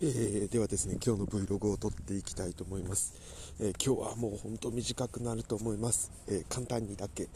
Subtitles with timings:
[0.00, 3.14] えー、ではですね今日の Vlog を撮っていきたいと思います、
[3.60, 7.26] えー、今日はもう本当短くなると思います、えー、簡単にだけ、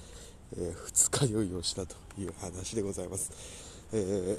[0.56, 3.32] え二日酔いをしたという話でございます、
[3.92, 4.38] え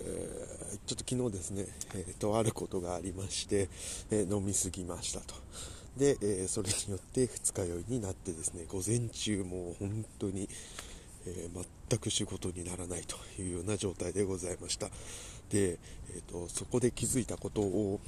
[0.86, 1.66] ちょっと昨日ですね、
[1.96, 3.68] えとあることがありまして、
[4.10, 5.36] え飲みすぎましたと。
[5.98, 10.48] で、えそれによって二日酔いになってですね午前中もう本当に
[11.26, 14.90] えー、全く仕事にならないというような状態でございました。
[15.54, 15.78] で、
[16.10, 18.00] えーと、そこで気づいたことを、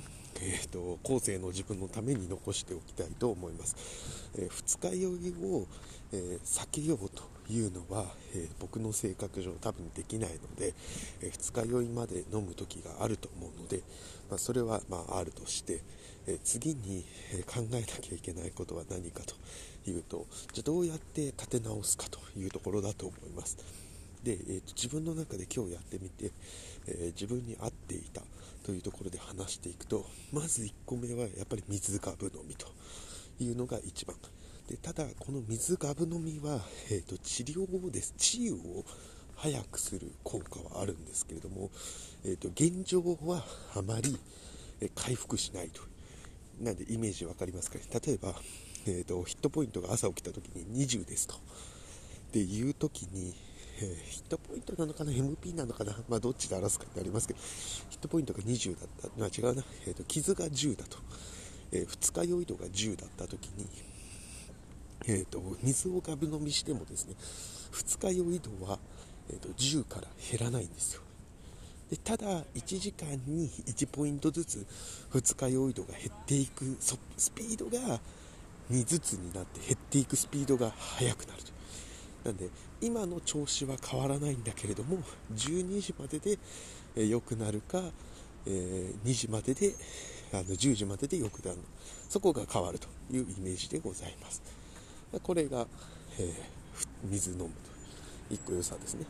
[0.41, 5.68] えーと、後世の自分のために残しておきたいと思います、えー、二日酔いを、
[6.12, 10.73] えー、避けようというのは、え僕の性格上多分できないので、
[11.21, 13.84] え二日酔いまで飲む時があると思うので、
[14.32, 15.84] まあ、それはまああるとして、
[16.26, 17.05] え次に、
[17.46, 19.35] 考えなきゃいけないことは何かと
[19.88, 23.84] いうとじゃどうやって立て直すかというところだと思います。
[24.25, 26.31] で、えーと、自分の中で今日やってみて、
[26.87, 28.21] えー、自分に合っていた
[28.63, 32.67] というところで話していくとまず1個目はやっぱり水ガブ飲みと
[33.40, 34.15] いうのが一番。
[34.67, 36.59] でただこの水ガブ飲みは、
[36.90, 38.84] えーと、治療です治癒を
[39.35, 41.70] 早くする効果はあるんですけれども、
[42.23, 43.43] えーと、現状は
[43.76, 44.17] あまり
[44.95, 45.82] 回復しないと
[46.60, 47.84] なんでイメージ分かりますかね。
[48.04, 48.34] 例えば
[48.87, 51.35] えーと、ヒットポイントが朝起きた時に20ですと。
[51.35, 51.37] っ
[52.32, 53.34] ていう時に、
[53.77, 55.95] えー、ヒットポイントなのかな ?MP なのかな？
[56.07, 57.40] まあどっちで表すかになりますけど、
[57.90, 59.09] ヒットポイントが20だった。
[59.17, 59.63] まあ違うな。
[59.87, 60.98] えーと、傷が10だと。
[61.71, 63.67] えー、二日酔い度が10だった時に、
[65.07, 67.16] えーと、水をガブ飲みしてもですね、
[67.72, 68.79] 二日酔い度は、
[69.29, 71.01] えーと、10から減らないんですよ。
[71.89, 74.66] でただ1時間に1ポイントずつ
[75.12, 78.00] 二日酔い度が減っていくスピードが
[78.72, 81.51] 2ずつになって減っていくスピードが速くなると
[82.25, 82.50] なんで
[82.81, 84.97] 今の調子は変わらないんだけれども
[85.35, 86.40] 12時までで
[87.07, 87.81] 良、くなるか、
[88.47, 89.75] えー、2時までで
[90.33, 91.59] あの10時までで良くなる。
[92.09, 94.41] そこが変わるというイメージでございます。
[95.22, 95.67] これが、
[96.19, 96.29] えー、
[97.03, 97.51] 水飲むと
[98.33, 99.05] 1個良さですね。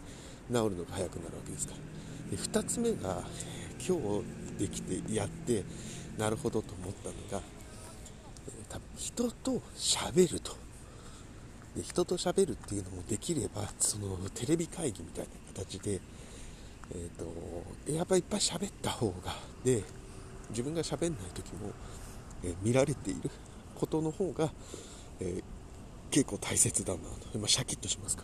[0.51, 2.31] 治るのが早くなるわけですから。
[2.31, 3.23] で2つ目が
[3.87, 3.97] 今
[4.57, 5.63] 日できてやって
[6.17, 7.41] なるほどと思ったのが
[8.97, 10.64] 人と喋ると。
[11.75, 15.99] で人と喋るっていうのもできればそのテレビ会議みたいな形で、
[16.93, 19.83] えーと、やっぱいっぱい喋った方がで
[20.49, 21.71] 自分が喋んない時も、
[22.43, 23.29] えー、見られている
[23.75, 24.51] ことの方が、
[25.19, 25.43] えー、
[26.11, 26.99] 結構大切だな
[27.31, 28.23] と、まあ、シャキッとしますか。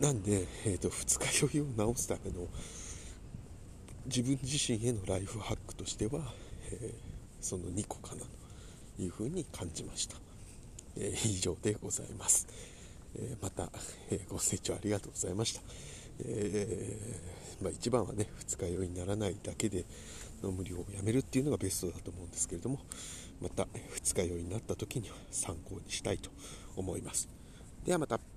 [0.00, 2.48] なんで、えーと、二日酔いを治すための
[4.06, 6.20] 自分自身へのライフハックとしては、
[6.70, 6.94] えー、
[7.40, 10.16] その2個かなというふうに感じました、
[10.96, 12.46] えー、以上でございます、
[13.16, 13.68] えー、また、
[14.10, 15.62] えご清聴ありがとうございました、
[16.24, 16.96] え
[17.62, 19.84] まあ、一番はね二日酔いにならないだけで
[20.42, 22.78] 飲む量をやめるっていうのがベストだと思うんですけれども
[23.40, 26.30] また二日酔いになった時には参考にしたいと
[26.76, 27.28] 思います。
[27.84, 28.33] ではまた。